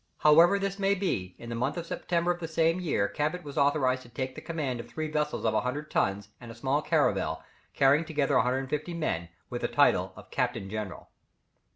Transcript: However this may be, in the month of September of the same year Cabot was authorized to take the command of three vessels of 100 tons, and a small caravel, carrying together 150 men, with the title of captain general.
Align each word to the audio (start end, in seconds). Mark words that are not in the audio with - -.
However 0.17 0.57
this 0.57 0.79
may 0.79 0.95
be, 0.95 1.35
in 1.37 1.49
the 1.49 1.55
month 1.55 1.77
of 1.77 1.85
September 1.85 2.31
of 2.31 2.39
the 2.39 2.47
same 2.47 2.79
year 2.79 3.07
Cabot 3.07 3.43
was 3.43 3.55
authorized 3.55 4.01
to 4.01 4.09
take 4.09 4.33
the 4.33 4.41
command 4.41 4.79
of 4.79 4.89
three 4.89 5.11
vessels 5.11 5.45
of 5.45 5.53
100 5.53 5.91
tons, 5.91 6.29
and 6.39 6.51
a 6.51 6.55
small 6.55 6.81
caravel, 6.81 7.43
carrying 7.75 8.03
together 8.03 8.35
150 8.37 8.95
men, 8.95 9.29
with 9.51 9.61
the 9.61 9.67
title 9.67 10.11
of 10.15 10.31
captain 10.31 10.71
general. 10.71 11.11